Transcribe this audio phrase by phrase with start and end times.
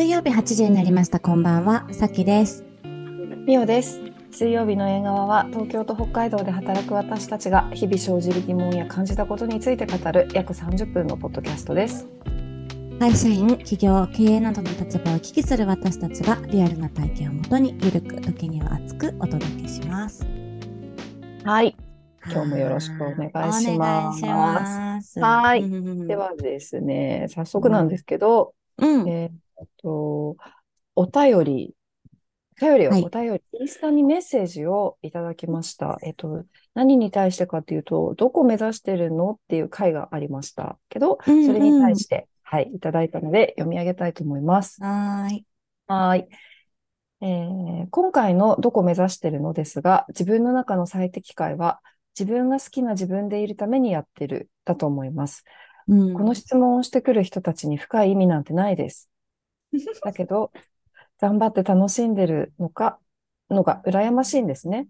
[0.00, 1.20] 水曜日8時になりました。
[1.20, 2.64] こんばんは、さきです。
[3.46, 4.00] みおです。
[4.30, 12.08] 水曜日の縁側は東京と北海道で働く私たちが日々生じる疑問や感じたことについて語る約30分のポッドキャストです。
[12.98, 20.26] 会社員、企業、経営などの立場を聞きする私たちがリアルな体験をもとにゆるく、時には熱くお届けします。
[21.44, 21.76] はい。
[22.24, 25.20] 今日もよろしくお願いしますお願いします。
[25.20, 29.06] はいうんではですね、早速なんですけど、うん。
[29.06, 30.36] えーっと、
[30.94, 31.74] お便り、
[32.62, 35.98] お便りを、はいお便り、インスタにメッセージをいただきました。
[36.02, 44.82] えっと、何に対してかっていうと、どこ目指してるのっていう回がありましたけど、そうんうんれに対して、はい、いただいたので読み上げたいと思います。
[44.82, 45.46] はーい。
[45.86, 46.28] はーい。
[47.22, 51.80] えー今回のどこ目指してるのですが、自分の中の最適解は、
[52.18, 55.44] 自分が好きな自分でいるためにやってる、だと思います。
[55.88, 59.10] うんこの質問をしてくる人たちに深い意味なんてないです。
[60.02, 60.52] だけど、
[61.20, 62.98] 頑張って楽しんでるのか、
[63.50, 64.88] のが羨ましいんですね。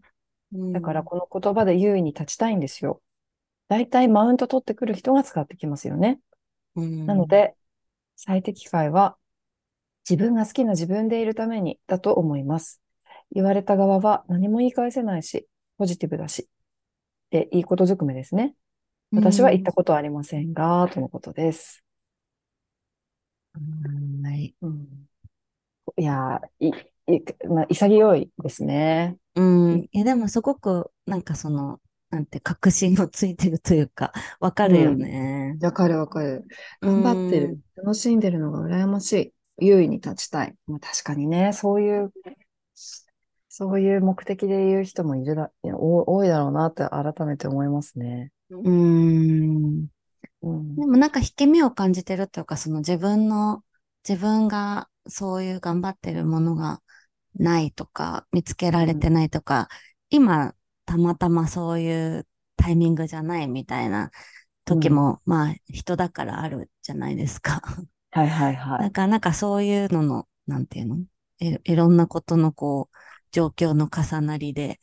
[0.52, 3.00] だからこの言葉で優位に立ちたいんですよ。
[3.68, 6.20] 大体マウント取ってくる人が使ってきますよね。
[6.76, 7.56] うんなの、で、
[8.16, 9.16] 最適解は、
[10.08, 12.80] 自分が好きな自分でいるためにだと思います。
[13.32, 15.46] 言われた側は何も言い返せないし、
[15.78, 16.48] ポジティブだし。
[17.30, 18.54] で、いいことずくめですね。
[19.12, 21.84] 私は言ったことはありませんが、とのことです。
[23.54, 24.54] うんはい。
[24.62, 25.08] うん、
[25.96, 29.16] いやー、い、い、まあ、潔いですね。
[29.34, 29.42] う
[29.76, 29.88] ん。
[29.92, 35.56] いや、でもすごく、なんかその、なんて、確信をついてるというか、 わかるよね。
[35.62, 36.46] わかるわかる。
[36.80, 37.60] 頑張ってる。
[37.76, 39.12] 楽しんでるのが羨まし
[39.58, 39.64] い。
[39.64, 40.56] 優位に立ちたい。
[40.66, 42.12] まあ、確かにね、そういう、
[43.48, 48.32] そういう目的で言う人もいるだ、多いだろうなって改めて思いますね。
[48.50, 49.88] うん。
[50.42, 50.76] うん。
[50.76, 53.62] でもなんか引け目を感じてるというか、その自分の、
[54.08, 56.80] 自分がそういう頑張ってるものが
[57.34, 59.68] ないとか、見つけられてないとか、
[60.08, 60.54] 今、
[60.86, 62.26] たまたまそういう
[62.56, 64.10] タイミングじゃないみたいな
[64.64, 67.62] 時も、まあ人だからあるじゃないですか。
[68.10, 68.82] はいはいはい。
[68.84, 70.96] だからなんかそういうのの、なんていうの？
[71.38, 72.96] いいろんなことのこう、
[73.30, 74.80] 状況の重なりで、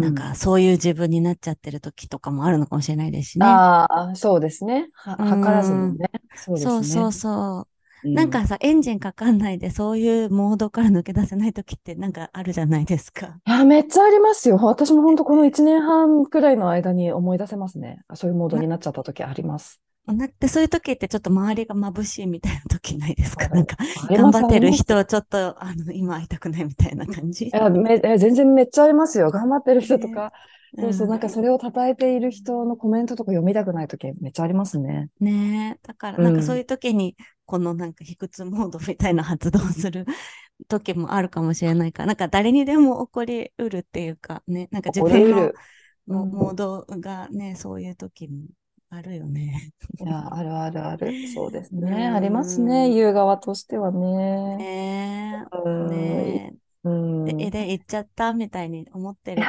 [0.00, 3.46] なんかそういう自分になっちゃってる時とかもあるのかもしれないですしね。
[3.46, 4.88] ああ、そうですね。
[4.92, 6.10] は、うん図らずもね。
[6.34, 6.70] そうですね。
[6.70, 7.68] そうそうそう。
[8.04, 13.40] うんなんかさ、エンジンかかんないで、そういうモードから抜け出せない時ってなんかあるじゃないですか。
[13.46, 14.56] いや、めっちゃありますよ。
[14.58, 18.02] 私も本当この1年半くらいの間に思い出せますね。
[18.14, 19.80] そういうモードになっちゃった時あります。
[20.16, 23.48] だってそういう時ってちょっと周りが眩しいみたいな時ないですか？
[23.54, 23.76] なんか、
[24.10, 27.46] 頑張ってる人、ちょっと、あの、今会いたくないみたいな感じ？
[27.46, 27.50] い。
[27.50, 29.30] や、め、え全然めっちゃありますよ。
[29.30, 30.32] 頑張ってる人とか、
[30.78, 35.10] そうそう、んなんかそれを称えている人のコメントとか読みたくない時めっちゃありますね。
[35.20, 35.86] ねえ。
[35.86, 40.04] だから、うんなんかそういう時に、このなんか卑屈モードみたいな発動する
[40.68, 45.52] 時もあるかもしれないから、なんか誰にでも起こりうるっていうかね、なんか自分の
[46.06, 48.46] モモードがね、そういう時も
[48.90, 49.72] あるよね。
[50.00, 51.12] いや、あるあるある。
[51.34, 52.08] そうですうね。
[52.10, 52.88] んありますね。
[52.94, 54.64] 言う側としてはね。
[54.64, 55.58] ねえ。
[55.64, 55.88] うん。
[55.88, 57.28] ねうん。
[57.30, 57.34] え。
[57.34, 59.42] で、えで、言っちゃったみたいに思ってる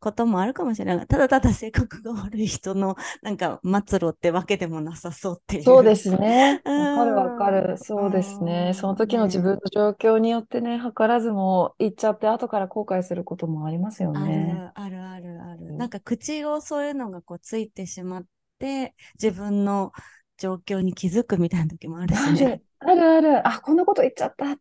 [0.00, 1.06] こともあるかもしれない。
[1.06, 5.64] ただただ性格が悪い人の、なんか末路ってわけでもなさそうっていう。
[5.64, 6.60] そうですね。
[6.64, 7.78] うんわかるわかる。
[7.78, 8.68] そうですね。
[8.68, 14.64] うんその時の自分の状況によってね、図らずも言っちゃって、後から後悔することもありますよあね。
[14.64, 15.66] るあるあるある。
[15.66, 18.24] うんなんか口をそういうのがこうついてしまっ
[18.62, 19.92] て、自分の
[20.38, 22.56] 状況に気づくみたいな時もあるしあね。
[22.56, 23.48] る、あるある。
[23.48, 24.56] あ、こんなこと言っちゃった。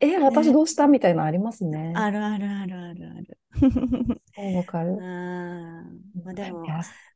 [0.00, 0.86] え、私どうした？
[0.88, 1.92] みたいなのありますね。
[1.94, 3.38] あるあるあるあるある。
[4.34, 6.22] そうわかる うん。。
[6.24, 6.64] まあでも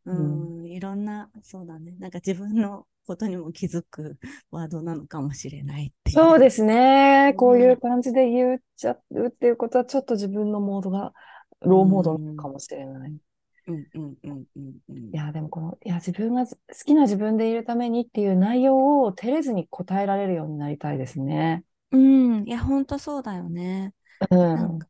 [0.05, 1.97] うん、いろんな、そうだね。
[1.99, 4.19] なんか自分のことにも気づく
[4.51, 5.93] ワードなのかもしれない。
[6.09, 7.35] そうですね。
[7.37, 11.13] こういううん感じで言っちゃうっていうことは、ちょっと自分のモードが
[11.61, 13.11] ローモードかもしれない。
[13.11, 13.26] うん
[13.67, 14.79] うんうんうんうん。
[15.13, 21.65] いや、でもこの、いや、自分が好きな自分でいるためにっていう内容を照れずに答えられるようになりたいですね。
[21.93, 23.95] うん、いや、ほんとそうだよね。
[24.31, 24.79] うなんん。
[24.79, 24.89] か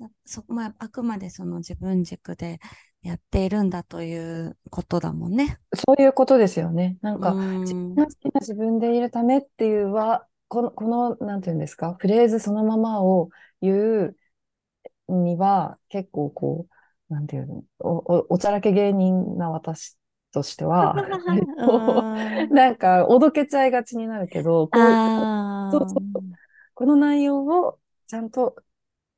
[0.00, 2.60] だそまあ、あくまでその自分軸で
[3.02, 5.60] やっているんだということだもんね。
[5.74, 6.98] そういうことですよね。
[7.02, 13.30] なんか、うん自分が好きな自分でいるためっていうは、この、この、なんていうんですか、フレーズそのままを
[13.60, 14.16] 言う
[15.08, 16.73] には、結構こう、
[17.14, 19.98] なんていうの、お、お、おちゃらけ芸人な私
[20.32, 20.94] としては、
[21.60, 24.96] うん なんか、おどけちゃいがちになるけど、こう
[25.70, 26.24] そうそう
[26.74, 28.56] この内容をちゃんと、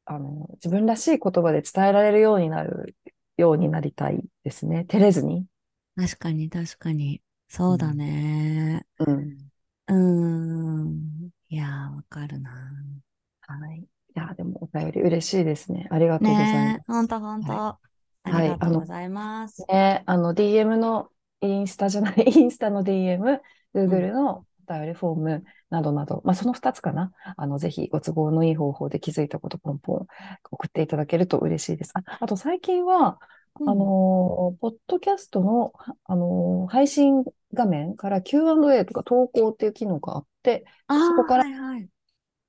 [0.06, 2.96] あの、自分らしい言葉で伝えられるようになる
[3.38, 4.84] ようになりたいですね。
[4.86, 5.46] 照れずに。
[5.96, 7.22] あ、確かに確かに。
[7.48, 8.86] そうだね。
[8.98, 9.50] うん。
[9.88, 9.94] うー
[10.88, 11.30] ん。
[11.48, 12.72] いやー、わかるな。
[14.90, 15.86] り嬉しいですね。
[15.90, 16.84] ありがとうございます。
[16.86, 17.52] ほんとほんと。
[17.52, 17.85] はい。
[18.26, 18.56] ありはい。
[18.60, 19.68] あの、がとうございます。
[19.68, 21.10] ね、あの、DM の、
[21.42, 23.42] インスタじゃない、 インスタの DM、
[23.86, 24.08] うん。
[24.08, 27.12] Google のお便りフォームなどなど、まあ、その2つかな。
[27.36, 30.06] あの、ぜひご都合のいい方法で気づいたことポンポン
[30.50, 31.92] 送っていただけると嬉しいです。
[31.94, 33.18] あ、あと最近は、
[33.54, 33.74] あうん。
[33.74, 37.24] のーポッドキャストの、はあのー配信
[37.54, 41.88] 画面から Q&A とか投稿っていう機能があって、ああ、そこから、はいはい。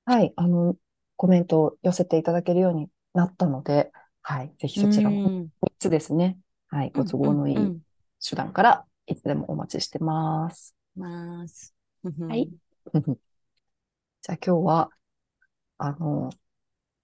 [0.04, 0.76] はい、あの、
[1.16, 3.92] コメントを寄せていただけるようになったので、
[4.22, 5.52] はい、ぜひうそちらもん。
[5.62, 6.38] 3つですね。
[6.68, 7.80] はい、ご都合のいい。
[8.26, 10.74] 手段からいつでもお待ちしてます。
[10.96, 11.74] ます。
[12.04, 12.50] うはい。
[12.50, 12.58] ん
[14.22, 14.90] じゃあ今日は、
[15.78, 16.30] あの、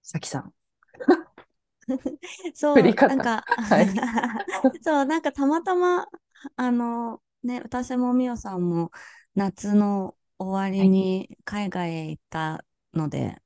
[0.03, 0.53] さきさん、
[1.87, 2.19] 振
[2.55, 3.21] そう、なん。
[3.21, 3.89] かはい。
[4.81, 6.07] そう、なんかたまたま、
[6.55, 8.91] あの、ね、私もみおさんも
[9.35, 10.89] 夏の終わりはい。
[10.89, 13.41] に海外へ行ったので、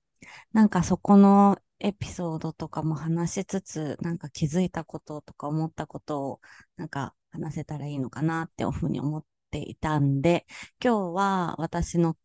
[0.53, 6.41] なんかそこのエピソードとかも話しつつ、なんか気づいたこととか思ったことを、
[6.77, 10.45] なんか話せたらいいのかなっていうふうに思っていたんで、
[10.83, 12.17] 今日は私の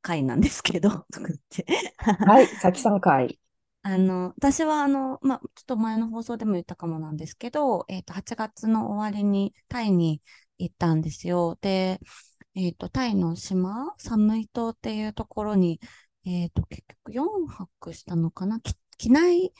[0.00, 1.66] 回なんですけど、とか言って
[1.98, 3.38] はい、さきさん会。
[3.84, 10.22] あの、私は、あの、まあ、ちょっと前の放送でも言ったかもなんですけど、えっと、8月の終わりにタイに
[10.58, 11.58] 行ったんですよ。
[11.60, 12.00] で、
[12.54, 15.80] えっと、タイの島、サムイ島っていうところに、
[16.24, 19.52] えっと、結局4泊したのかなき機内、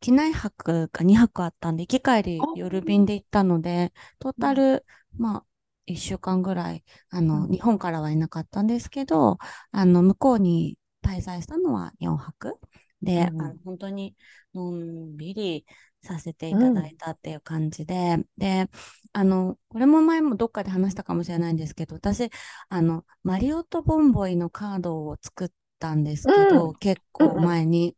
[0.00, 4.86] 機内泊が2泊あったんで、行き帰あ、り夜便で行ったので、トーうん、タル、
[5.18, 5.46] まあ、
[5.86, 9.38] 1週間ぐらい、あの、うん、日本からはいなかったんですけど、
[9.72, 12.58] あの、向こうに滞在したのは4泊。
[13.02, 14.16] で、あのうん、本当に
[14.54, 15.66] のんびり
[16.02, 18.68] させていうん、ただいたっていう感じで、で、
[19.12, 22.30] あの、これも前もどっかで話したかもしれないんですけど、私、
[22.68, 27.96] あの、マリオットボンボイのカードを作ったんですうん、けど、結うん、構うん、前に。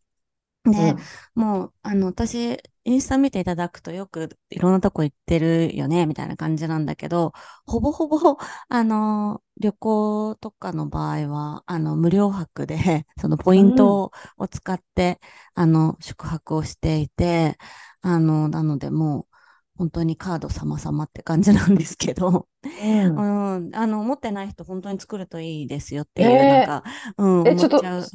[0.70, 7.32] で、うん、もう、あの、私、インスタ見ていただくとよくいろんなとこ行ってるよね、みたいな感じなんだけど、
[7.66, 8.18] ほぼほぼ、
[8.68, 12.76] あの、旅行とかの場合は、あの、無料泊で、
[13.20, 13.96] そのポインうん。
[13.96, 15.20] トを使って、
[15.54, 17.58] あの、宿泊をしていて、
[18.02, 19.36] あの、なのでもう、
[19.78, 22.48] 本当にカード様々って感じなんですけど、
[22.78, 22.86] う
[23.16, 23.26] うん。
[23.60, 26.64] ん、あの、持ってない人本当に作るといいですよっていう、なんえ。
[26.64, 26.84] か、
[27.18, 28.12] うん、ー、え、ちゃう。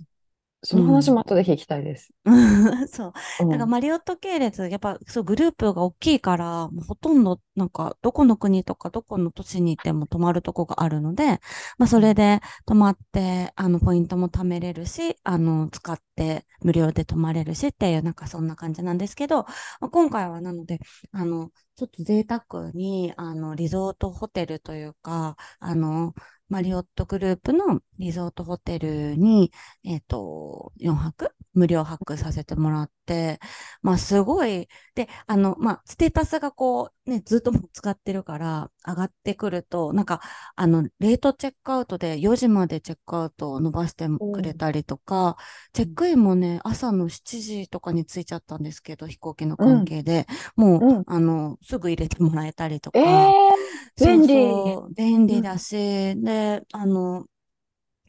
[0.63, 1.15] その話うん。
[1.15, 2.13] も後で聞きたいです。
[2.87, 3.13] そう。
[3.49, 3.69] なんかうん。
[3.69, 11.39] マリオット系列、やっぱそうグループが大きいから、もうほとんどなんかどこの国とかどこの都市に行っても泊まるとこがあるので、
[11.79, 19.45] まあそれで泊まって、あのポイントも貯めれるし、あの使って無料で泊まれるしっていうなんかそんな感じなんですけど、
[19.79, 20.79] まあ、今回はなので、
[21.11, 26.13] あの、ちょっと贅沢に、あの、リゾートホテルというか、あの、
[26.51, 29.51] マリオットグループのリゾートホテルに、
[29.85, 31.33] えっと、4泊？
[31.53, 33.39] 無料泊させてもらって、
[33.81, 40.21] まあすごい、で、あの、まあステータスがこう、ね、ずっと使ってるから上がってくると、なんか、
[40.55, 44.31] あの、レートチェックアウトで4時までチェックアウトを伸ばしてうん。
[44.31, 45.37] くれたりとか、
[45.73, 49.79] チェックインもね、朝の7時とかに着いちゃったんですけど、飛行機のうん。
[49.79, 51.05] 関係で、もう、うん。
[51.05, 54.27] あの、すぐ入れてもらえたりとえか、えー、便利。
[54.27, 55.59] そう、便利だうん。
[55.59, 55.75] し、
[56.21, 57.25] で、あの、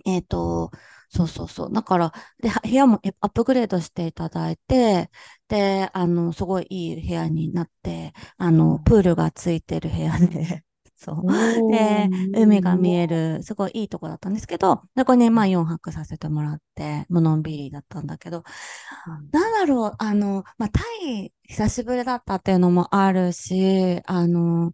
[0.06, 0.70] えっと、
[1.11, 1.72] そうそうそう。
[1.72, 2.12] だから、
[2.43, 5.10] で、は部屋もえアップグレードしていただいて、
[5.48, 10.65] で、あの、すごいいい部屋になって、あの、プールがついてる部屋で、
[10.96, 11.24] そう。
[11.24, 11.29] お
[11.69, 13.08] で、海が見えー。
[13.08, 18.44] る、すごいいいとこだったんですけど、そこに、まあ、4泊させてもらって、もうのんびりだったんだけど、
[19.06, 24.72] うんなんだろう、あの、まあ、タイ、久しぶりだったっていうのもあるし、あの、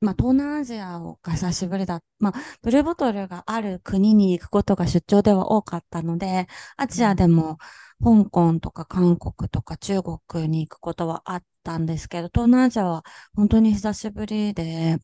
[0.00, 2.02] まあ、東南アジアが久しぶりだ。
[2.18, 7.58] まあ、ブルーボトルがある国に行くことが出張では多かったので、アジアでも
[8.04, 14.98] 香港とか韓国とか中国に行くことはあったんですけど、東南アジアは本当に久しぶりで、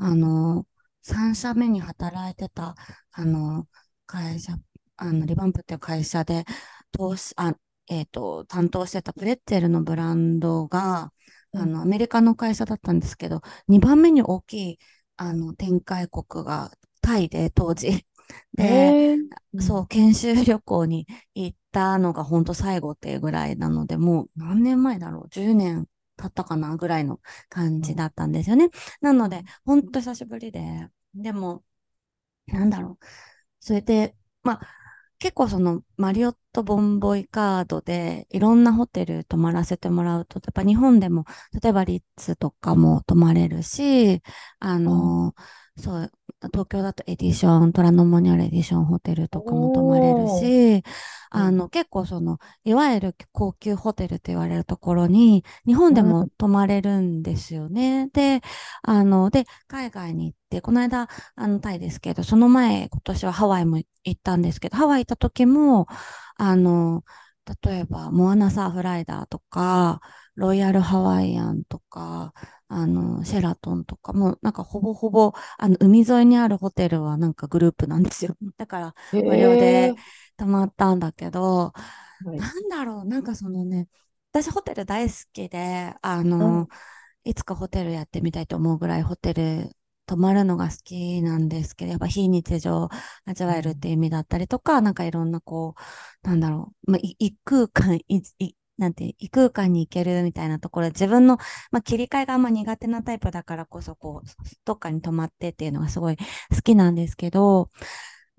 [0.00, 0.66] あの、
[1.02, 2.74] 3社目に働いてた、
[3.12, 3.68] あの、
[4.06, 4.54] 会社、
[4.96, 6.44] あの、リバンプっていう会社で、
[6.92, 7.54] 投資、あ、
[7.88, 11.12] えっと、担当してたプレッツェルのブランドが、
[11.58, 14.78] あの、アメリカの会社だったんですけど、2番目に大きい、
[15.16, 18.06] あの、展開国がタイで当時。
[18.54, 18.96] で、
[19.58, 19.88] そう、ん。
[19.88, 28.70] 研修旅行に行ったのが本当最後っていうぐらいなので、もう何年前だろう ?10 年経ったかなぐらいの感うんじだったんですよね。
[29.00, 31.64] なので、本当久しぶりで、でも、
[32.46, 33.06] なんだろう。
[33.60, 34.68] それで、まあ、
[35.18, 41.24] 結構そのマリオットボンボイカードでいろんなホテル泊まらせてもらうと、やっぱ日本でも、
[41.62, 44.22] 例えばリッツとかも泊まれるし、
[44.60, 45.34] ああ、の、
[45.76, 46.12] そう、
[46.52, 50.84] 東京だとエディション、虎ノ門にあるエディションホテルとかも泊まれるし、
[51.30, 58.08] あの、結構その、いわゆる高級ホテルと言われるところに、日本でも泊まれるんですよね。
[58.12, 58.40] で、
[58.82, 65.86] あの、で、海外に行って、この間、あの、タイですけど、その前、今年はハワイも行ったんですけど、ハワイ行った時も、
[66.36, 67.04] あの、
[67.64, 70.00] 例えば、モアナサーフライダーとか、
[70.38, 72.32] ロイヤルハワイアンとか、
[72.68, 78.36] あの、シェラトンとかも、なんかほぼほぼ、あの、海沿いにあるホテルはなんかグループなんですよ。
[78.56, 79.94] だから、無料で
[80.36, 81.72] 泊まったんだけど、
[82.32, 83.88] えー、なんだろう、なんかそのね、
[84.30, 86.68] 私ホテル大好きで、あの、うん、
[87.24, 89.72] いつかホテルやってみたいと思うぐらいホテル
[90.06, 92.88] 泊まるのが好きなんですけど、やっぱ非日常
[93.24, 95.74] 味わえるっていう意味だったりとか、なんかいろんなこ
[96.24, 97.98] う、なんだろう、まあ、異空間、
[98.78, 101.36] なんて、異空間に行けるみたいなところで、自分の、
[101.70, 104.28] まあ、切り替えがあんま苦手なタイプだからこそ、こう、
[104.64, 107.70] どっかに泊まってっていうのがすごい好きなんですけど、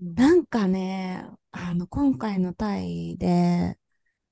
[0.00, 3.78] なんかね、あの、今回のタイで、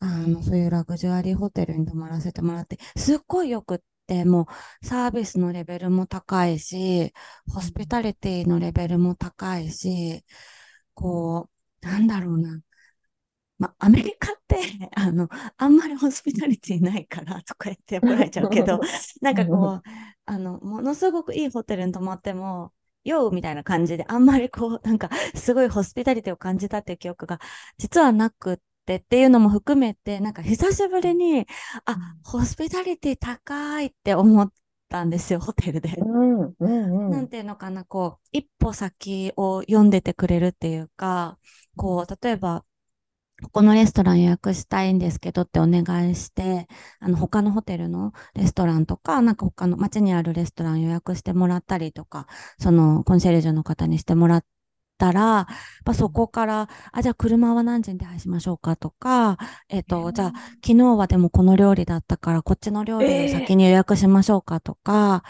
[0.00, 4.48] あの、そういうラグジュアリーホテルに泊まらせてもらって、すっごいよくって、も
[4.82, 7.12] うサービスのレベルも高いし、
[7.52, 10.24] ホスピタリティのレベルも高いし、
[10.94, 11.50] こ
[11.82, 12.60] う、なんだろうな。
[13.58, 14.60] まあ、アメリカって、
[14.94, 18.80] あの、あんまりホスピタリティないからとか言って怒られちゃうけど、
[19.20, 19.88] なんかこう、
[20.26, 22.72] あの、ものすごくいいホテルに泊まっても、
[23.04, 27.40] ようみたいな感じで、あんまりこう、なんか、すごいホスピタリティを感じたっていう記憶が、
[27.78, 31.46] 実はなくってっていうのも含めて、なんか久しぶりに、
[31.84, 34.52] あ、ホスピタリティ高いって思っ
[34.88, 35.94] たんですよ、ホテルで。
[35.96, 41.38] うんうんうん、なんていうのかな、こう、一歩先を読んでてくれるっていうか、
[41.76, 42.64] こう、例えば、
[43.42, 46.66] ここのレストラン予約したいんですけどってお願いして、
[46.98, 52.26] あの、他のホテルのレストランとか、なんか他の街にあるレストラン予約してもらったりとか、
[52.58, 54.44] そのコンシェルジュの方にしてもらっ
[54.98, 55.46] たら、
[55.84, 60.32] まそこから、あ、じゃあ車は何時に手配しましょうかとか、えっ、ー、と、じゃあ
[60.66, 65.22] 昨日はでもこの料理だったから、こっちの料理を先に予約しましょうかとか、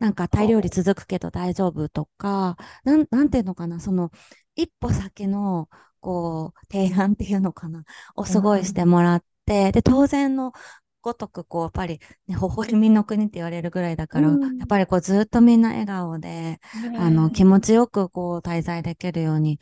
[0.00, 4.10] えー、なんかタイ料理続くけど大丈夫とか、なん、なんていうのかな、その、
[4.54, 5.68] 一歩先の、
[6.00, 7.84] こう、提案っていうのかな、
[8.16, 10.52] をすごいしてもらって、うん、で、当然の
[11.00, 16.60] ごとく、こう、やっぱり、ね、微笑みの国って言われるぐらいだから、うん、やっぱりこう、ずっとみんな笑顔で、
[16.98, 19.60] あの、気持ちよくこう、滞在できるように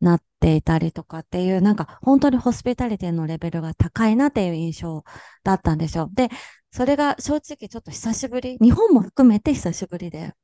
[0.00, 5.04] なっていたりとかっていう、なんか、本当にホスピタリティのレベルが高いなっていう印象
[5.44, 6.08] だったんですよ。
[6.12, 6.28] で、
[6.72, 10.34] それが正直ちょっと久しぶり、日本も含めて久しぶりで。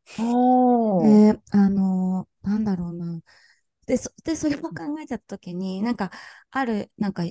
[1.02, 3.20] で、あの、なんだろうな。
[3.86, 6.10] で、そでそれを考えちゃったときに、なんか、
[6.50, 7.24] ある、なんか、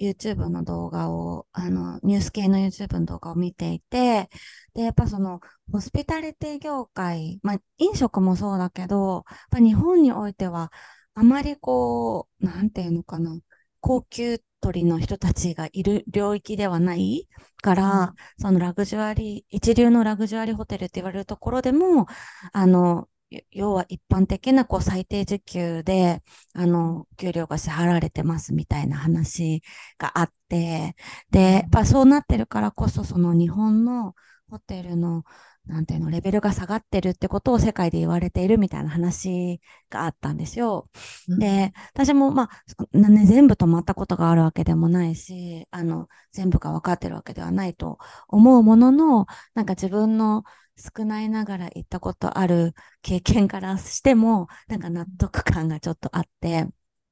[0.00, 4.28] YouTube の動画を、あの、ニュース系の YouTube の動画を見ていて、
[4.74, 5.40] で、やっぱその、
[5.72, 10.70] ホスピタリティ業界、まあ、飲食もそうだけど、やっぱ日本においては、
[11.14, 13.38] あまりこう、なんていうのかな、
[13.80, 17.28] 高級取の人たちがいる領域ではない
[17.62, 22.06] から、うん、そのラグジュアリー、一流のラグジュアリーホテルって言われるところでも、
[22.52, 23.08] あの、
[23.50, 26.22] 要は一般的なこう最低時給で、
[26.54, 29.62] あの、給料が支払われてますみたいな話
[29.98, 30.94] があって、
[31.30, 34.14] で、やっぱそうなってるからこそ、その日本の
[34.48, 35.24] ホテルの、
[35.66, 40.88] なんていうの、レベルが下がってるってことを世界で言われているみたいな話があったんですよ。
[41.28, 42.48] うん、で、私もま
[42.92, 50.44] あ、ね、全部止まったことがあるわけでもないし、あの、全部が分かってるわけではないと思うものの、なんか自分の
[50.76, 56.68] 少ないながら行ったことある経験からしても、なんか納得感がちょっとあって、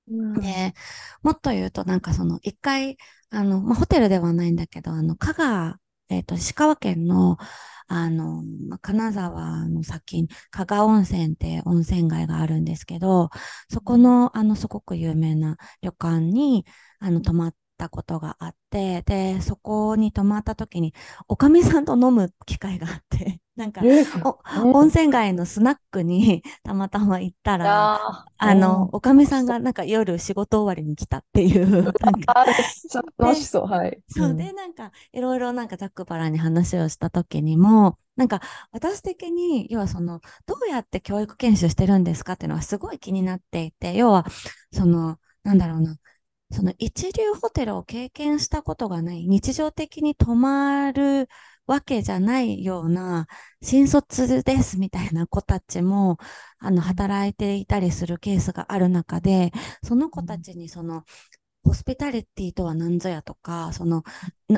[0.09, 0.75] うん、で、
[1.23, 2.97] もっと言うと、なんかその、一回、
[3.31, 7.39] あの、まあ、ホテルではないんだけど、あの、香川、えっ、ー、と、石川県の、
[7.87, 13.31] あの、まあ、金沢の先に、加賀温泉って温泉街があるんですけど、
[13.71, 16.67] そこの、あの、すごく有名な旅館に、
[16.99, 20.95] あの、泊まったことがあって、で、そこに泊まった時に、
[21.29, 23.83] おかみさんと飲む機会があって、なんか、
[24.73, 31.83] 温泉街のスナックに たまたま行ったら、あの、おかみさんがなんか夜仕事終わりに来たっていう。
[32.01, 32.35] なんか。
[33.19, 34.03] 楽しそう、はい。
[34.09, 38.41] そうで、なんか、いろいろなんかざっくばらに話をした時にも、なんか、
[38.73, 44.27] 私的に、要はその、どうやって教育研修してるんですかっていうのはすごい気になっていて、要は、
[44.73, 45.97] その、なんだろうな、
[46.51, 51.29] その一流ホテルを経験したことがない、日常的に泊まる
[51.67, 53.27] わけじゃないような、
[53.63, 56.19] 新卒ですみたいな子たちも、
[56.59, 59.53] あの、働いていたりするケースがある中で、
[59.83, 61.05] その子たちにその、
[61.65, 64.05] ホスピタリティとは何ぞやとか、その、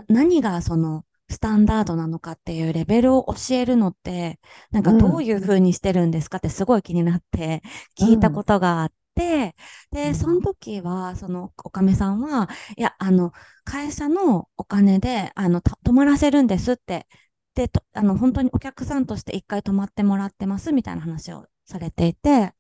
[0.09, 4.39] 何がその、スタンダードなのかっていうレベルを教えるのって、
[4.71, 7.63] なんかどういう風にしてるんですかってすごい気になって
[7.99, 9.57] 聞いたことがあって、
[9.91, 13.33] で、その時は、そのおかめさんは、いや、あの、
[13.65, 17.07] 会社のお金で、あの、泊まらせるんですって、
[17.55, 22.53] で、あの、本当にお客さんとして一回泊まってもらってますみたいな話をされていて、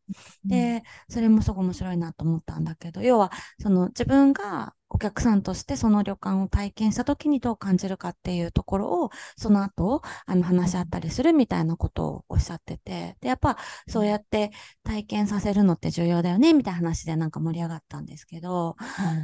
[0.44, 14.52] で、それもすごい面白いなと思ったんだけど、要は、その自分がお客さんとしてその旅館を体験した時にどう感じるかっていうところを、その後、あの、話し合ったりするみたいなことをおっしゃってて、で、やっぱ、そうやって
[14.84, 18.76] 体験させるのって重要だよね、みたいな話でなんか盛り上がったんですけど、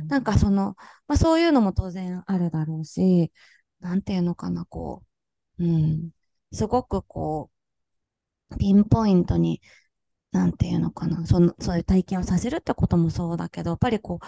[0.03, 0.77] うん、なんかその、
[1.07, 3.33] まあそういうのも当然あるだろうし、
[3.81, 5.03] なんていうのかな、こ
[5.59, 6.11] う、うん、
[6.53, 7.51] すごくこ
[8.51, 9.61] う、ピンポイントに、
[10.33, 14.27] なんていうのかな、その、そういう体験をさせるってこともそうだけど、やっぱりこう、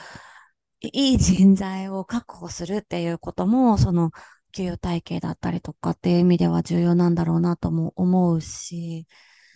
[0.93, 4.11] いい人材を確保するっていうことも、その、
[4.53, 9.07] 給与体系だったりとかっていう意味では重要なんだろうなとも思うし、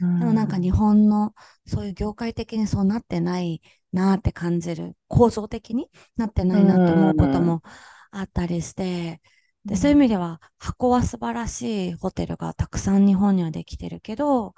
[0.01, 1.35] でもなんか日本の
[1.67, 7.63] そういう業界的にそうなってないなって感じる、構造的になってないなと思うことも
[8.11, 9.21] あったりして、
[9.65, 14.55] で、そういう意味では、箱は素晴らしいホテルがたくさん日本にはできてるけど、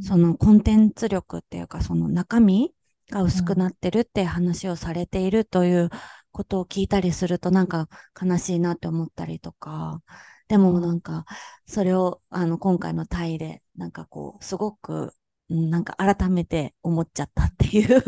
[0.00, 2.74] そのコンテンツ力っていうか、その中身
[3.12, 5.90] が薄くなってるって話をされているという
[6.32, 7.88] ことを聞いたりすると、なんか
[8.20, 10.02] 悲しいなって思ったりとか、
[10.48, 11.24] でもなんか、
[11.66, 15.14] それを、あの、今回のタイで、なんかこう、すごく、
[15.48, 18.02] なんか改めて思っちゃったっていう。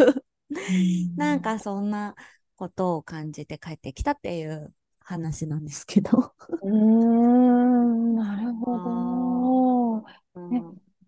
[1.17, 2.15] なんかそんな
[2.57, 6.35] ことを感じて帰ってきたっていう話なんですけど。
[6.63, 10.05] うーん、なるほど。
[10.51, 10.63] ね、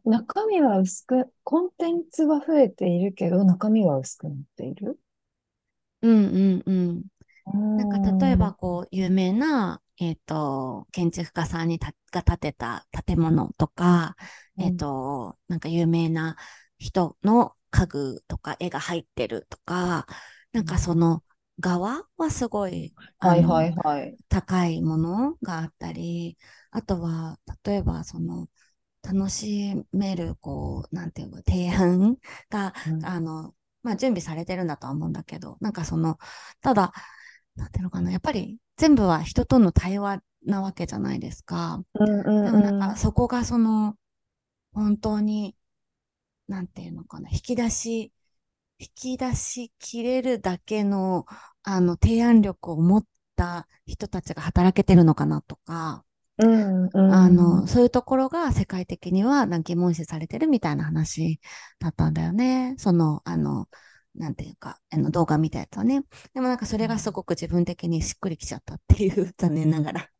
[0.07, 4.99] 中身は薄く、コンテンツは増えているけど、中身は薄くなっている？
[6.03, 7.05] うんうんうん。
[7.77, 14.17] なんか例えばこう、有名な、えっ、ー、と、建築家さんにたが建てた建物とか、
[14.57, 16.37] うん、えっ、ー、と、なんか有名な
[16.79, 20.07] 人の家具とか絵が入ってるとか、
[20.53, 21.25] なんかその、
[21.59, 24.17] 側はすごい、はいはいはい。
[24.29, 26.37] 高いものがあったり、
[26.71, 28.49] あとは、例えば、その、
[29.07, 32.17] 楽しめる、こう、なんていうの、提案
[32.51, 36.19] が、うん、あの、まあ、準備されてるんだとは思うんだけど、なんかその、
[36.61, 36.93] ただ、
[37.55, 41.83] なんていうのかな、やっぱり全部は人との対話なわけじゃないですか。
[41.95, 43.97] うんうんうん、でもなんかそこがその、
[44.73, 45.57] 本当に、
[46.49, 48.13] なんていうのかな、引き出し
[48.79, 51.27] 引き出しきれるだけの、
[51.63, 56.05] あの、提案力を持った人たちが働けてるのかなとか、
[56.39, 61.41] うんうん、あの、そういうところが世界的には疑問視されてるみたいな話
[61.79, 62.75] だったんだよね。
[62.79, 63.69] その、あの、
[64.15, 66.03] なんていうか、あの動画見たやつはね。
[66.35, 70.11] でもなんかそれがすごく自分的にしっくりきちゃったっていう、残念ながら。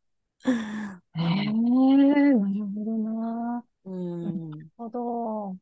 [1.15, 3.65] へえー、なるほどな。
[3.85, 4.49] うん。
[4.51, 5.57] なるほど。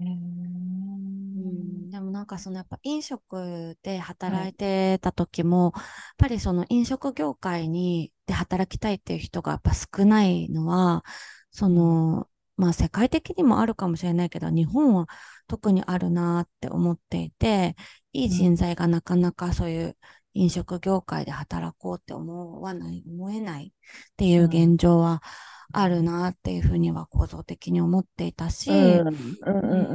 [0.00, 0.06] うん。
[0.08, 5.84] うんでもなんかそのやっぱ飲食で働いてた時も、やっ
[6.18, 11.04] ぱりその飲食業界にで働きたいっていう人がやっぱ少ないのは、
[11.50, 15.06] その、まあ世界的にもあるかもしれないけど、日本は
[15.46, 17.74] 特にあるなって思っていて、
[18.12, 19.96] いい人材がなかなかそういう
[20.34, 25.22] 飲食業界で働こうって思わない、思えないっていう現状は、
[25.72, 29.06] あるなっていうふうには構造的に思っていたし、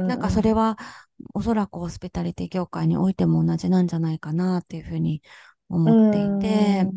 [0.06, 0.76] なんかそれは
[1.34, 5.22] おそらくホスピタリティ業界においても同じなんじゃないかなっていうふうに
[5.68, 6.88] 思っていて、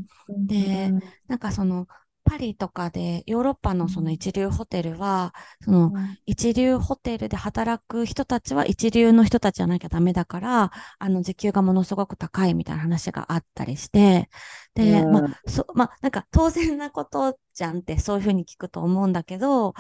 [0.48, 0.96] で、
[1.28, 1.88] なんかその
[2.28, 5.94] パリとかでヨーロッパのその一流ホテルは、その
[6.26, 14.30] 一流ホテルで働く人たちは一流の人たちじゃなきゃダメだから、あの時給がものすごく高いみたいな話があったりして、
[14.74, 19.74] で、まあ、そ、まあ、なんか当然なことじゃんってそういうふうに聞くと思うんだけど、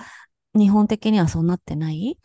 [0.56, 2.18] 日本的にはそうなってない？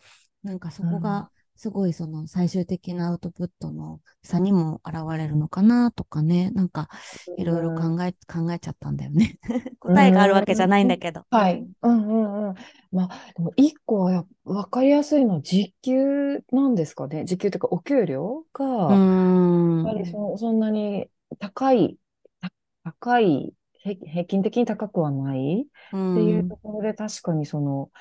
[0.43, 1.29] なんかそこが
[1.63, 6.89] すごいその最終的なアウトプットの差にも現れるのかなとかね、なんか
[7.37, 9.39] いろいろ考え、考えちゃったんだよね。
[9.79, 11.25] 答えがあるわけじゃないんだけど。
[11.31, 11.65] はい。
[11.83, 12.55] うんうんうん。
[12.91, 17.23] まあ、でも一個はや分かりやすいのは時給なんですかね。
[17.23, 19.01] 時給というかお給料が、やっ
[19.83, 21.97] ぱりそそんなに高い、
[22.83, 25.65] 高い、平均的に高くはないっ
[26.13, 27.91] ていうところで確かにその、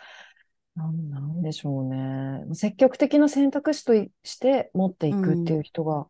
[0.74, 2.54] なんなんでしょうね。
[2.54, 3.92] 積極的な選択肢と
[4.24, 6.08] して持っていくっていう人が、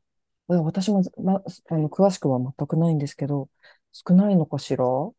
[0.50, 3.48] いや私も、ま、あの詳しくは全くないんですけど、
[3.92, 4.84] 少ないのかしら？
[4.84, 5.14] う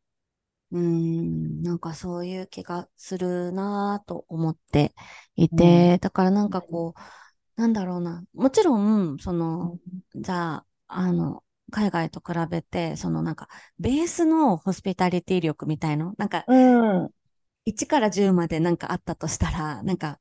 [0.71, 4.93] ーん、なんかそういう気がするなぁと思って
[5.35, 6.95] いて、だからなんかこ
[7.57, 8.23] う、なんだろうな。
[8.33, 9.77] もちろん、その、
[10.15, 13.47] じゃあ、あの、海外と比べて、そのなんか、
[13.79, 16.53] ベースのホスピタリティ力みたいの、なんか、う
[17.05, 17.13] ん。
[17.65, 20.19] 1から10までなんかあったとしたら、なんか、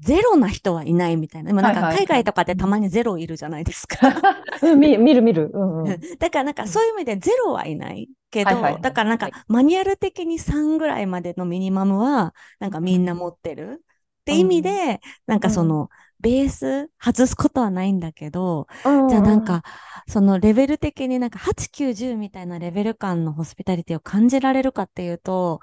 [0.00, 1.48] ゼロな人はいないみたいな。
[1.48, 3.98] でもなんか海外とかでたまにゼロいるじゃないですか。
[4.62, 5.50] うん、見見る見る。
[5.52, 8.50] うんうん、だからなんかそういう意味でゼロはいないけど、
[8.80, 13.84] だからなんかマニュアル的に3ぐらいまでのミニマムはなんかみんな持ってる。
[14.20, 15.88] って意味で、なんかその、
[16.20, 19.62] ベース外すことはないんだけど、うん、じゃあなんか、
[20.06, 25.60] そのレベル的になんか8、9、10みたいなレベル感のホスピタリティを感じられるかっていうと、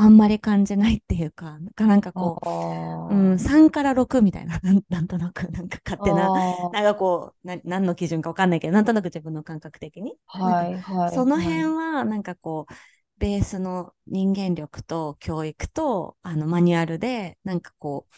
[0.00, 2.38] あんまり感じないっていうか、なんかこ
[3.08, 6.30] う、うん、3から6みたいな、 なんとなく、なんか勝手な、
[6.72, 10.16] なんかこうな、何の基準かわかんないけど、なんとなく自分の感覚的に。
[10.26, 11.14] はいはい。
[11.14, 12.74] その辺は、なんかこう、
[13.18, 18.14] ベースの人間力と教育と、あの、マニュアルで、なんかこう、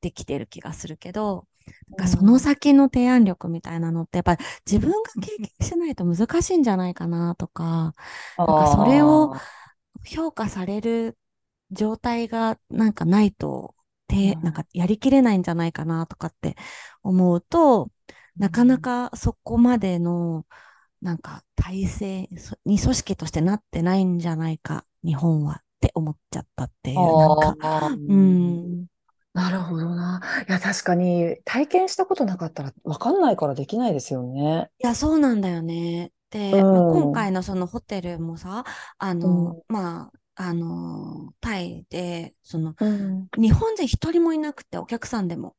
[0.00, 1.46] できてる気がするけど、
[1.90, 7.94] なんかその先の提案力みたいなのって、やっぱり自分が経験しないと難しいんじゃないかなとか、
[8.46, 9.32] なんかそれを、
[10.04, 11.18] 評価される
[11.70, 13.74] 状態がなんかないと、
[14.08, 16.56] て、なんかやりきれないんじゃないかなとかって
[17.02, 17.90] 思うと、
[18.36, 20.46] なかなかそこまでの、
[21.00, 22.28] なんか体制
[22.64, 27.56] に組織としてなってないんじゃないか、日本はって思っちゃったっていう、なんか、
[28.08, 28.86] うん。
[29.32, 30.20] なるほどな。
[30.46, 34.70] いや、確かに体験したことなかったらわかんないからできないですよね。
[34.78, 36.12] いや、そうなんだよね。
[36.32, 38.64] で、まあ、今回のそのホテルもさ、
[38.98, 45.54] あの、うん、まあ、あの、タイで、その、うん、日本人一人もいなくて、お客さんでも。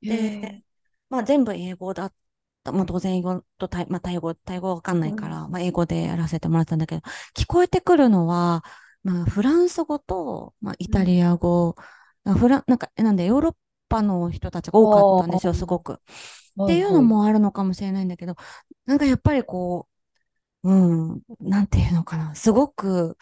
[0.00, 0.62] で、
[1.10, 2.14] まあ全部英語だっ
[2.62, 2.70] た。
[2.70, 7.02] まあ当然英語とタイ、まあタイ語、タイ語わかんないから、うん、まあ英語でやらせてもらったんだけど、
[7.36, 8.62] 聞こえてくるのは、
[9.02, 11.74] まあフランス語と、まあイタリア語、
[12.24, 13.54] うん、フラなんか、なんでヨーロッ
[13.88, 15.98] パの人たちが多かったんですよ、すごく。
[16.62, 18.36] っていうのもあるのかもしれないんだけど、
[18.86, 19.91] なんかやっぱりこう、
[20.64, 23.16] うん、なんていうのかな、すごく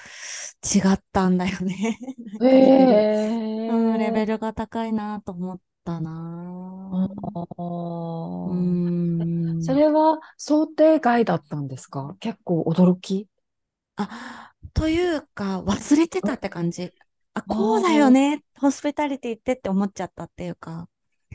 [0.63, 1.99] 違ったんだよね。
[2.43, 7.09] え うん、レベルが高いなと思ったな。
[8.47, 9.63] うん。
[9.65, 12.17] それは想定外だったんですか？
[12.21, 13.27] 結構驚き？
[13.97, 16.93] あ、というか、忘れてたって感じ。
[17.35, 18.43] あ、こうだよね。
[18.59, 20.89] ホスピタリティってって思っちゃったっていうか。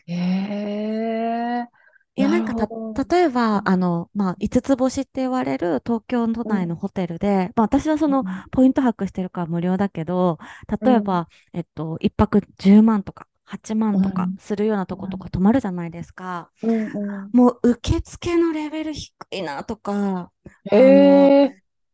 [0.08, 1.68] へえ。
[2.16, 2.70] いや、なんかた、
[3.08, 10.38] 例えば、あの、まあ、五つ星って言われる東京都内のホテルで、まあ、私はその、ポイント泊してるから無料だけど、
[10.84, 16.52] 例えば、えっと、一泊10万とか、8万とかするようなとことか泊まるじゃないですか。
[17.34, 20.32] もう、受付のレベル低いなとか、
[20.66, 21.48] へ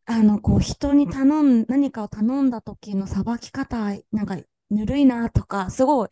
[0.06, 3.78] あの、こう、人に頼ん、何かを頼んだ時のさばき方、
[4.12, 4.38] なんか、
[4.70, 6.10] ぬるいなとか、すごい、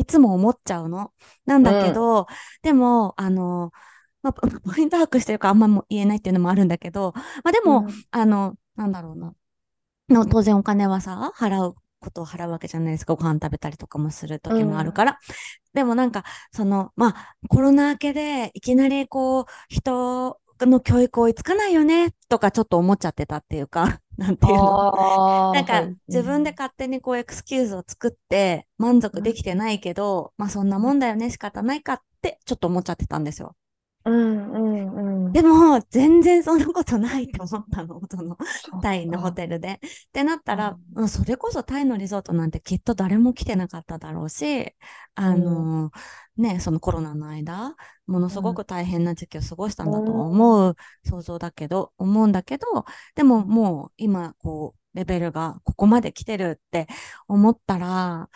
[0.00, 1.12] いつも思っちゃうの。
[1.44, 2.26] なんだけど、うん、
[2.62, 3.70] でも、あの、
[4.22, 4.40] まあ、ポ
[4.80, 7.12] イント把してるからあんまも言えないっていうのもあるんだけど、
[7.44, 9.34] まあでも、うん、あの、なんだろうな。
[10.08, 13.14] の当然お金はさ、払うことを払うわけじゃないですか。
[13.14, 15.12] ご飯食べたりとかもする時もあるから。
[15.12, 15.34] うん、
[15.74, 25.52] でもなんか、その、まあ、コロナ明けでいきなりこう、人の教育追いつかないよね、とかちょっと思っちゃってたっていうか、 なんていうの。
[25.54, 33.54] なんか、自分で勝手にこうエクスキューズを作って満足できてないけど、まあそんなもんだよね、仕方ないかってちょっと思っちゃってたんですよ。
[34.10, 35.32] うんうんうん。
[35.32, 38.36] でも、全然そんなことないって思ったの、その、
[38.82, 39.74] タイのホテルで。
[39.74, 39.78] っ
[40.12, 44.74] てなったら、うん、それこそタイのリゾートなんてきっと誰も来てなかっただろうし、
[45.14, 45.92] あの、
[46.36, 52.66] うん、ね、そのコロナの間、ものすごく大変な時期を過ごしたんだと思う、想像だけど、思うんだけど、
[53.14, 56.88] でももう今、こう、レベルがここまで来てるって
[57.28, 58.28] 思ったら、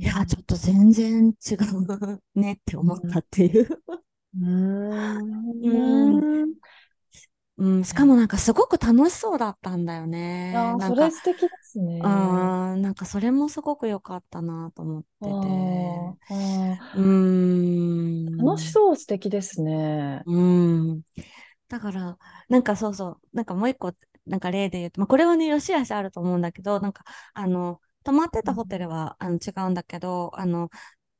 [0.00, 3.68] いや、ちょっと全然違うねって思ったっていう
[4.34, 4.46] う
[5.70, 6.54] ん。
[7.58, 10.74] うん、しかもなんかすごく楽しそうだったんだよね。
[10.78, 12.00] あそれ素敵ですね。
[12.02, 15.38] うん、なんかそれもすごく良かったなと思ってて。
[16.94, 18.36] うん。
[18.38, 20.22] 楽しそう素敵ですね。
[20.26, 21.02] うん。
[21.68, 22.18] だから、
[22.48, 23.92] なんかそうそう、なんかもう一個、
[24.26, 30.70] なんか例で言うと、まあ、これはね、よしあしあると思うんだけど、なんか、あの、泊まってたホテルは、あの違うんだけど、あの、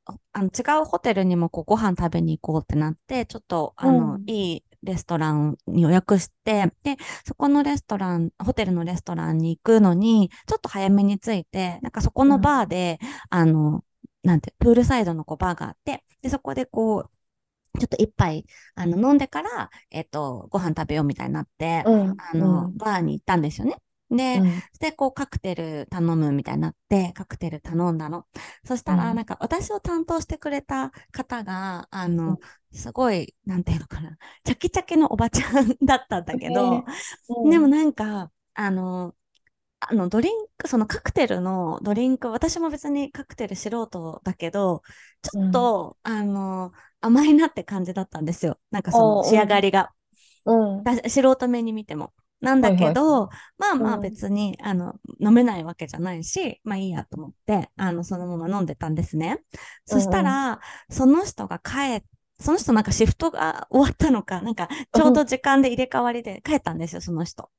[0.05, 12.99] あの違うホテルにもこうご飯食べに行こうってなって、ちょっと、あの、うん、いいレストランに予約して、で、そこのレストラン、ホテルのレストランに行くのに、ちょっと早めに着いて、なんかそこのバーで、
[13.31, 13.85] うん、あの、
[14.23, 17.09] なんて、プールサイドのこうバーがあって、で、そこでこ
[17.75, 23.77] う、ちょっと一杯、あの、飲んでから、えっ、と、ご飯食べようみたいになって、うん、あの、バーに行ったんですよね。
[24.17, 28.27] で、うんで、こうカクテル頼むみたいになって、カクテル頼んだの。
[28.65, 32.39] そしたら、うんなんか私を担当してくれた方が、あの、
[32.73, 36.85] すごい、なんていうのかな、チャキチャキのおばちゃんだったんだけど、
[37.29, 39.15] うんでもなんか、あの、
[39.81, 44.83] あの、ドリンク、そのカクテルのドリンク、私も別にカクテル素人だけど、
[45.23, 48.59] ちょっと、あの、甘いなって感じだったんですよ。
[48.71, 49.93] なんかその仕上がりが。
[50.45, 50.85] うん。
[50.85, 52.13] だ素人目に見ても。
[52.43, 53.29] なんだけど、
[53.59, 59.43] まあまあうん別に、あの、飲めないわけじゃないし、まあいいやと思って、あの、そのまま飲んでたんですね。
[59.87, 62.03] そしたら、その人が帰っ
[62.41, 67.51] その人なんかシフトが終わったのか、なんかちょうど時間で入れ替わりで帰ったんですよ、その人。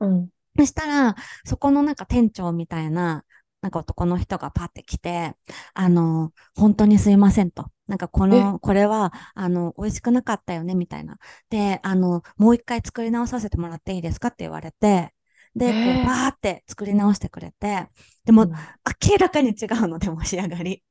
[0.00, 0.30] うん。
[0.58, 3.24] そしたら、そこのなんか店長みたいな、
[3.62, 5.34] なんか男の人がパって来て、
[5.74, 7.66] あの、本当にすいませんと。
[7.86, 11.18] なんかこの、これは、あの、美味しくなかったよね、みたいな。
[11.50, 15.14] で、あの、もう一回作り直させてもらっていいですかって言われて、
[15.54, 17.88] で、こえーう、バーって作り直してくれて、
[18.24, 18.70] でも、うん
[19.10, 20.82] 明らかに違うのでも仕上がり。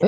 [0.00, 0.06] え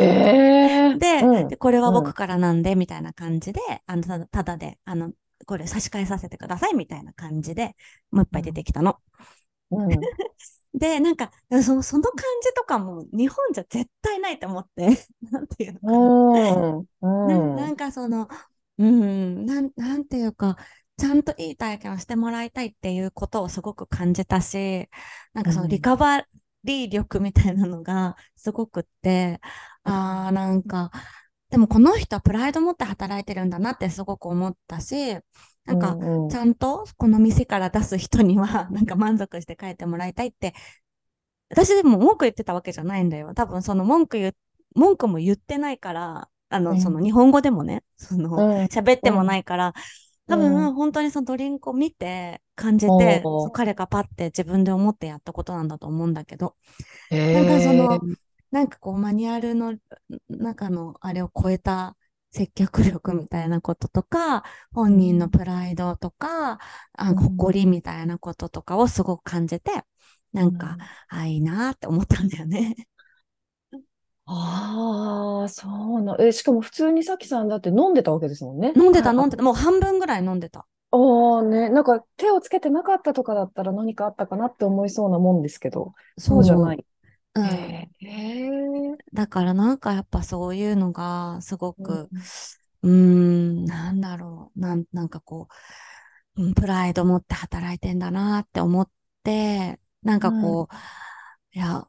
[0.94, 5.12] ー で、うんでこれは僕からなんで、みたいな感じで、あの、ただただで、あの、
[5.46, 7.76] これ差し替えさせてください、みたいな感じで、
[8.10, 8.98] もう一杯出てきたの。
[9.70, 10.08] うん
[10.76, 11.30] で、なんか、
[11.62, 15.96] そその感じとかも日本じゃ絶対ないと思って、 なんていうのかな。
[15.96, 16.88] うん。
[17.26, 18.28] なうんなんかその、
[18.78, 20.56] うん、なん、なんていうか、
[20.98, 24.88] ちゃんといい体験をしてもらいたいっていうことをすごく感じたし、
[25.32, 26.26] なんかそのうんリカバ
[26.64, 29.40] リー力みたいなのがすごくって、
[29.84, 30.90] ああ、なんか、
[31.50, 35.18] でもこの人はプライド持って働いてるんだなってすごく思ったし、
[35.66, 35.98] なんか、
[36.28, 40.54] ちゃんとこの店から出す人には、 なんか満足して帰ってもらいたいって、
[41.50, 43.32] 私でも文句言ってたわけじゃないんだよ。
[43.34, 44.36] 多分その文句言う、
[44.74, 46.80] 文句も言ってないから、あの、うん。
[46.80, 48.68] その日本語でもね、その、うん。
[48.70, 49.74] 喋ってもないから、
[50.28, 56.56] 多う分ん本当にそのドリンクを見て感じて、彼がパって自分で思ってやったことなんだと思うんだけど、
[57.10, 58.16] へなんかそのー、
[58.50, 59.76] なんかこうマニュアルの
[60.28, 61.96] 中のあれを超えた
[62.36, 66.58] 接客力みたいなこととか、本人のプライドとか、
[66.94, 69.70] あうん誇りみたいなこととかをすごく感じて、
[70.32, 70.76] なんか、
[71.08, 72.76] あ、いいなって思ったんだよね。
[74.26, 75.68] ああ、そ
[75.98, 76.16] うな。
[76.20, 78.76] え、しかも普通にさきさんだって飲んでたわけですもんね。
[78.76, 79.42] 飲んでたあ飲んでた。
[79.42, 80.68] もう半分ぐらい飲んでた。
[80.90, 86.86] ああね、なんか手をつけてなかったとかだったら何かあったかなって思いそうなもんですけど、そうじゃない。
[89.12, 92.08] だからなんかやっぱそういうのがすごく、
[92.82, 94.60] うんん、なんだろう。
[94.60, 95.48] なん、なんかこ
[96.36, 98.90] う、うんプライド持って働いてんだなって思っ
[99.22, 100.74] て、なんかこう、
[101.56, 101.58] い。
[101.58, 101.88] や、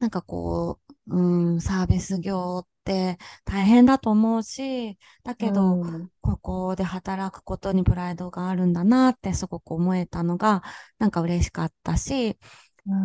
[0.00, 6.10] なんかこう、うん、サービス業って大変だと思うし、だけど、うん。
[6.20, 10.62] ここで働くことにプライドがあるんだなってすごく思えたのが、
[10.98, 12.38] なんか嬉しかったし、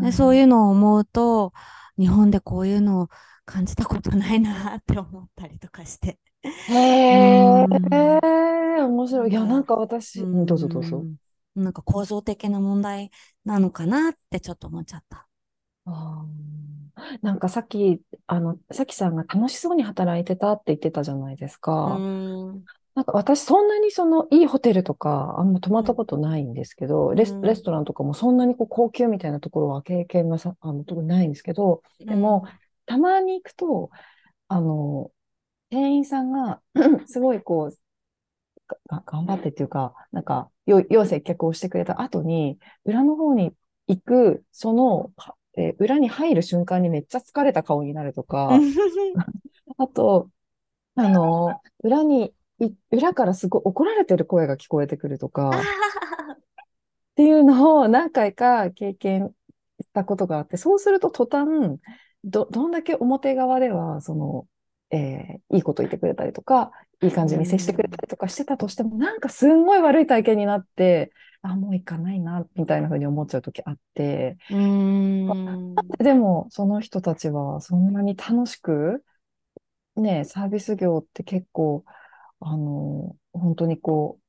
[0.01, 1.53] でそういうのを思うと、
[1.99, 3.09] 日本でこういうのを
[3.45, 6.19] 感じたことないなって思ったりとかして。
[6.67, 9.31] へえ、うん面白い。
[9.31, 11.05] いや、なんか私、うんどうぞどうぞ。
[11.55, 13.11] なんか構造的な問題
[13.45, 15.27] なのかなってちょっと思っちゃった。
[15.85, 22.05] あーなんかさっき、あの、さきさんが楽しそうに働いてたって言ってたじゃないですか。
[22.99, 23.03] うん。
[23.03, 32.45] なんか私そんなにそのいいホテルとかあんま泊まったことないんですけど、レス、うんレストランとかもそんなにこう高級みたいなところは経験がさ、あの、特にないんですけど、でも、
[32.85, 33.89] たまに行くと、
[34.49, 35.11] あの、
[35.69, 36.61] 店員さんが
[37.07, 37.77] すごいこう、
[38.87, 43.53] が頑張ってっていうか、なんか、よ、良い接客をしてくれた後に、裏の方に
[43.87, 48.73] 行く、その、はえー裏に入る瞬間にめっちゃ疲れた顔になるとか、うん。
[49.77, 50.29] あと、
[50.95, 59.33] あの、裏に、い裏からすごい怒られてる声が聞こえてくるとか、っていうのを何回か経験
[59.81, 61.79] したことがあって、そうすると途端、
[62.23, 64.47] ど、どんだけ表側では、その、
[64.91, 75.75] えーいいこと言ってくれたりとか、いい感じに接してくれたりとかしてたとしても、なんかすんごい悪い体験になって、あ、もう行かないな、みたいな風に思っちゃう時あって、うん。
[75.97, 79.03] でも、その人たちはそんなに楽しく、
[79.95, 81.83] ね、サービス業って結構、
[82.39, 84.23] あの、本当にこう、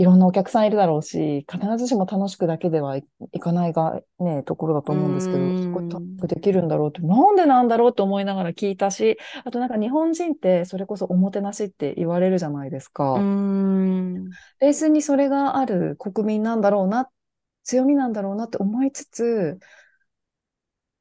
[0.00, 13.14] いろんなお客さんいるだろうし、必ずしも楽しくだけではい、いかないが、ね、ところだと思うんですけど、うんすごい楽しくできるんだろうって、なんでなんだろうって思いながら聞いたし、あとなんか日本人ってそれこそおもてなしって言われるじゃないですか。
[13.14, 14.30] うん。
[14.60, 17.10] ベースにそれがある国民なんだろうな、
[17.64, 19.58] 強みなんだろうなって思いつつ、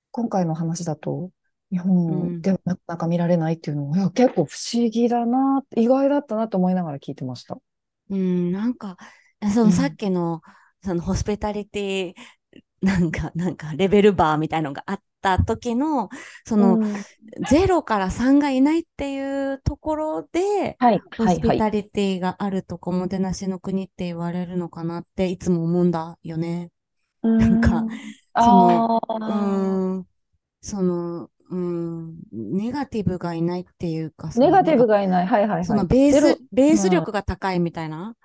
[0.09, 1.29] 今回の話だと、
[1.71, 3.89] 日本ではなかなか見られないっていうの。
[3.89, 7.57] は、いや結構不思議だな、意外だったなと思いながら聞いてました。
[8.09, 8.97] うん、なんか、
[9.53, 9.71] そうん。
[9.71, 10.41] のさっきの、
[10.83, 12.13] そのホスピタリティ
[12.81, 16.09] なんか、なんか、レベルバーみたいのがあった時の、
[16.45, 17.05] その、うん。
[17.49, 21.57] 0から3がいないっていうところで、はい、はい、ホスピはい。
[21.57, 26.71] タリティがあるとこ、おもてなしの国って言われるのかなっていつも思うんだよね。
[27.37, 27.85] なんか、
[28.35, 30.07] その、うん、
[30.61, 35.27] その、うん、ネガティブがいないっていうかさ、ネガティブがいない。
[35.27, 35.81] はい、はい、そはい。
[35.81, 38.15] のベースベースうん力が高いみたいな。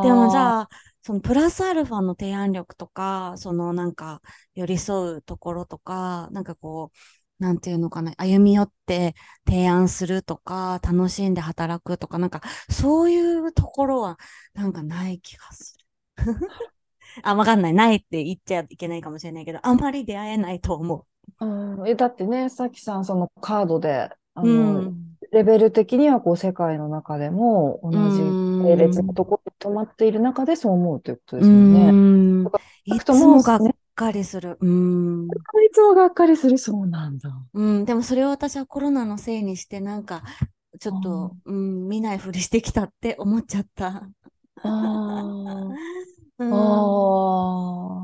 [0.00, 0.70] でもじあゃあ、
[1.02, 4.22] そのプラスアルファの提案力とか、そのなんか
[4.54, 6.92] 寄り添うところとか、なんかこ
[7.40, 9.14] う、なんていうのかな、歩み寄って
[9.48, 14.18] 提案するとか、楽しんで働くとか、なんかそういうところは
[14.54, 15.86] なんかない気がする。
[17.24, 17.74] あ、わかんない。
[17.74, 21.06] ないって言っちゃいけないかもしれないけど、あんまり出会えないと思う
[21.44, 24.48] ん、え、だってね、さきさん、そのカードで、あう。
[24.48, 25.14] うの、ん。
[25.32, 31.88] レベル的にはこう世界の中でも同じ並列のところに止まっている中でそう思うということですよね。
[31.88, 32.46] うん。
[32.84, 34.58] いつもがっねかりする。
[34.60, 35.26] うん。
[35.26, 35.28] い
[35.72, 37.30] つもがっかりするそうなんだ。
[37.52, 37.84] うん。
[37.84, 40.22] でもそれを私はコロナのせいにして、なんか、
[40.80, 44.08] ちょっと、うん、見ないふりしてきたって思っちゃった。
[44.62, 45.68] あ
[46.38, 46.94] うあ、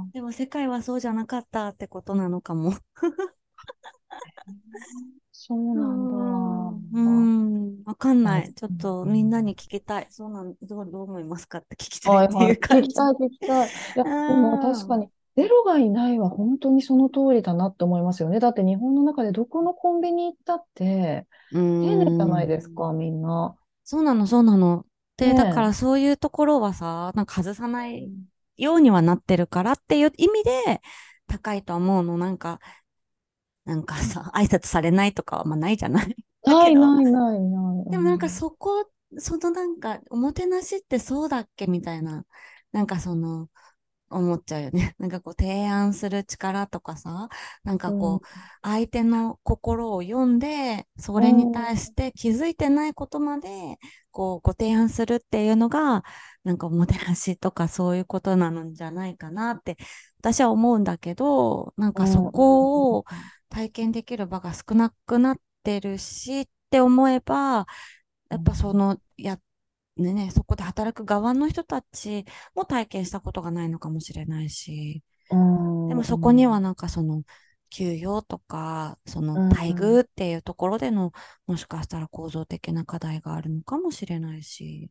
[0.06, 0.12] ん。
[0.12, 2.74] でも世界はそうじゃなかったってことなのかも。
[5.32, 6.16] そうなんだ。
[6.92, 7.82] うん。
[7.84, 8.42] わかんない。
[8.42, 10.06] はいちょっとみんなに聞きたい。
[10.10, 12.88] そうなん、どう、どう思いますかって聞きたはいいってはいいう聞感じ。
[12.88, 13.68] きたい、聞きたい。
[13.68, 18.40] いや、でもうん確かに、ゼロがいないは本当にその通りだなって思いますよね。
[18.40, 22.48] だって日本の中でどこのコンビニ行ったって、う丁寧じゃないん。
[22.48, 23.56] ですか、みんな。
[23.84, 24.86] そうなの、そうなの。
[25.24, 28.10] で、だからそういうところはさ、なんか外さない
[28.56, 30.80] ようにはなってるからっていう意味で
[31.26, 32.18] 高いとは思うの。
[32.18, 32.60] なんか、
[33.64, 36.16] なんかさ、 挨拶されないとかはまあないじゃない？
[36.44, 37.90] ないないないない。
[37.90, 42.26] でもなんかそこ、そのなんか、おもてなしってそうだっけみたいな、
[42.72, 43.48] なんかその、
[44.10, 44.94] 思っちゃうよね。
[44.98, 47.28] なんかこう提案する力とかさ、
[47.64, 48.26] なんかこう、
[48.62, 53.78] 相手の心を読んで、それに対して気づいてないことまで、
[54.10, 56.02] こう、ご提案するっていうのが、
[56.44, 59.76] なんかおもてなしとかそういうことなのじゃないかなって、
[60.18, 63.04] 私は思うんだけど、なんかそこを
[63.48, 67.66] 体験できる場が少なくなってるしって思えば、
[68.30, 69.42] やっぱその、や、ね
[69.96, 72.24] ね、そこで働く側の人たち
[72.54, 77.22] も体験したことがないのかもしれないし、うん、でもそこにはなんかその、
[77.70, 81.12] 給与とか、そのうん待遇っていうところでの、
[81.46, 84.90] もしかしたら構造的な課題があるのかもしれないし、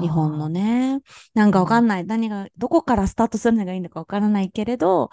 [0.00, 1.00] 日本のね、
[1.34, 2.04] なんかわかんない。
[2.04, 5.10] 何が、どこからスタートするのがいいのかわからないけれど、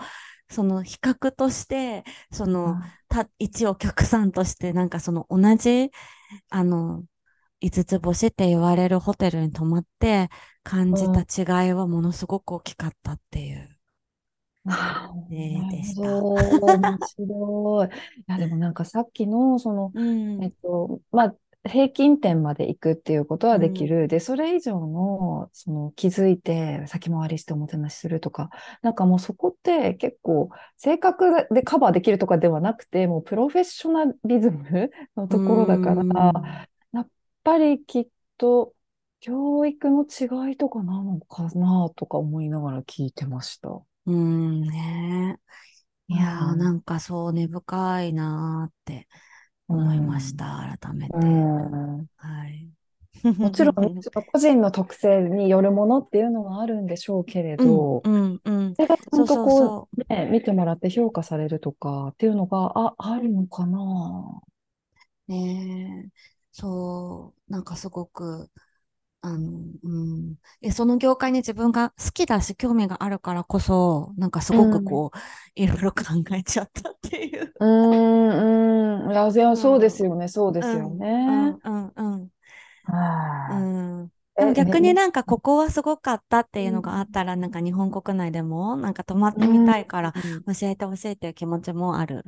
[0.50, 2.76] その比較として、その、
[3.08, 5.92] た、一お客さんとして、なんかその同じ、
[6.50, 7.04] あの、
[7.62, 10.30] 五つ星って言われるホテルに泊まって
[10.64, 13.70] 感じた違いはものすごく大きかったっていう。
[14.66, 17.88] なねでした面白い。
[17.88, 21.36] いや、 でもなんかさっきの、その、うんえっと、まあ、
[21.68, 24.08] 平均点まで行くっていうことはできる。
[24.08, 28.50] で、それ以上の、その気づいて先回りしておもてなしするとか、
[28.82, 36.68] なんかもうそこって結構性格でカバーできるとかではなくて、もうプロフェッショナリズムのところだから、
[37.46, 38.74] ぱりきっと
[39.22, 43.70] 教育の違いとかなのかなとか思いながら聞いてました。
[44.08, 45.40] うんね。
[46.08, 49.08] いやー、うんなんかそう根深いなーって
[49.68, 51.16] 思いました、改めて。
[51.16, 52.70] うんはい。
[53.38, 58.76] もちろんね、 個人の特性によるものっていうのはあるんでしょうけれど、うん、うん、うん。
[58.76, 64.42] それがちゃんとこそうね、見てもらって評価されるとかっていうのが、あ、あるのかな。
[65.28, 65.32] う。
[65.32, 66.35] ねえ。
[66.58, 68.50] そう、なんかすごく、
[69.22, 69.50] あの、
[69.84, 69.90] う
[70.34, 70.38] ん。
[70.62, 75.20] え、その業界に自分が好きだし、興味があるからこそ、なんかすごくこう、
[75.56, 76.04] いろいろ考
[76.36, 77.54] えちゃったっていう。
[77.60, 79.12] うーん、うん。
[79.12, 80.90] いや、そうですよね、そうですよ
[81.26, 81.56] うね。
[81.56, 82.32] ん、うん、うん。
[82.84, 82.94] は
[83.48, 84.12] ういん。
[84.38, 85.12] でも逆にねなん。
[85.12, 90.14] かここはすごかったっていうのがあったら、なんか日本国内でもなんか泊まってみたいから
[90.48, 92.26] 教えてほしいっていう気持ちもある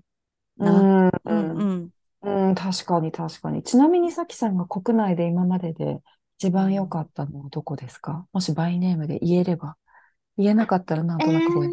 [0.57, 0.87] な。
[0.87, 1.91] うん、ううんん、
[2.23, 3.63] うん、確かに確かに。
[3.63, 6.01] ちなみにさきさんが国内で今までで
[6.38, 8.25] 一番良かったのはどこですか？
[8.34, 9.77] もしバイネームで言えれば。
[10.38, 11.71] 言えなかったらなんとなくごめん。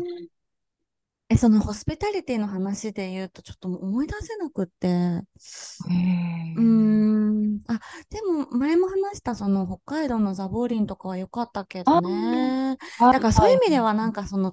[1.29, 4.89] え、そのホスピタリティの話で言うとちょっと思い出せなくって。
[4.89, 5.23] へ
[6.57, 7.61] うーん。
[7.67, 12.77] あ、でも前も話したその北海道のザボーリンとかは良かったけどね。
[13.01, 14.53] だからそういう意味ではなんかその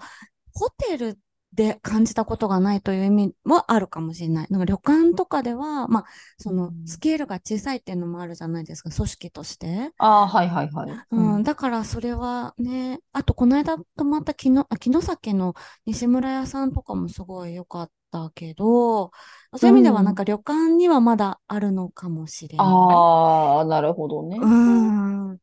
[0.54, 1.20] ホテル
[1.54, 4.48] で感じたことがないという意味もあるかもしれない。
[4.50, 6.06] なんか旅館とかでは、まあ、
[6.38, 9.92] そのスケールが小さいっていうのもあるじゃないですか、組織として。
[9.98, 10.92] ああ、はいはいはい。
[11.12, 15.54] うん、だからそれはね、あとこの間泊まった城城崎の
[15.86, 19.12] 西村屋さんとかもすごい良かったけど、
[19.56, 22.68] そういう意味ではなんか旅館にはまだあるのかもしれない。
[22.68, 24.38] ああ、なるほどね。
[24.38, 25.38] うん。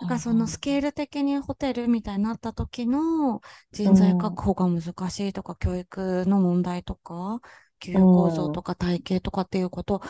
[0.00, 3.40] だからそのスケール的にホテルみたいになった時の
[3.72, 7.40] 人材確保が難しいとか、教育の問題とか、
[7.78, 10.02] 給与構造とか体系とかっていうこと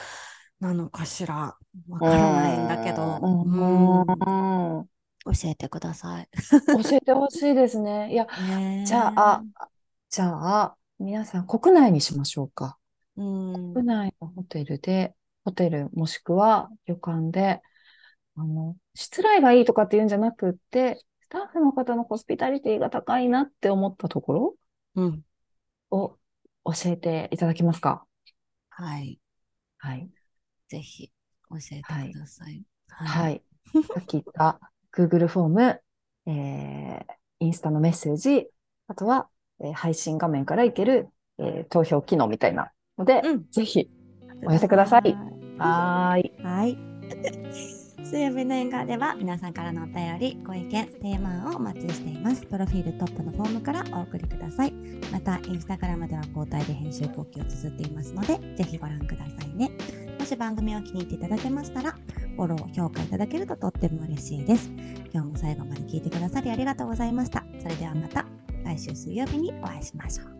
[0.60, 1.56] なのかしら。
[1.88, 4.86] わからないんだけど、うん
[5.26, 6.28] 教えてください。
[6.82, 8.12] 教えてほしいですね。
[8.12, 8.26] いや、
[8.84, 9.42] じゃあ、
[10.10, 12.78] じゃあ、皆さん国内にしましょうか。
[13.16, 15.14] うん、国内のホテルで、
[15.44, 17.62] ホテルもしくは旅館で、
[18.36, 24.56] あの、失礼がいいとかっていうんじゃなくって、スタッフの方のホスピタリティが高いなって思ったとこ
[24.96, 25.08] ろ
[25.90, 26.18] を
[26.64, 28.04] 教えていただけますか？
[28.70, 29.18] はい。
[29.78, 30.08] はい。
[30.68, 31.10] ぜひ
[31.50, 32.62] 教えてください。
[32.88, 33.08] はい。
[33.08, 33.42] はい、
[33.92, 34.60] さっき言った
[34.96, 35.80] Google フォーム、
[36.26, 37.04] えー、
[37.40, 38.46] インスタのメッセージ、
[38.88, 39.28] あとは、
[39.60, 41.08] えー、配信画面からいける、
[41.38, 43.90] えー、投票機能みたいなので、うん、ぜひ
[44.46, 45.14] お寄せください。
[45.58, 46.32] はい。
[46.42, 46.78] はい。
[48.04, 52.44] 水曜日の縁側では皆さんからのお便り、ご意見、テーマをお待ちしています。
[52.44, 54.72] プロフィールトップのフォームからお送りください。
[55.10, 59.70] また、インスタグラムでは交代で編集後期を綴っていますので、ぜひご覧くださいね。
[60.18, 61.92] もし番組を気に入っていただけましたら、
[62.36, 64.70] フォロー、評価いただけるととっても嬉しいです。
[65.12, 67.42] 今日も最後まで聞いてくださりありがとうございました。
[67.58, 68.26] それではまた
[68.64, 70.33] 来週水曜日にお会いしましょう。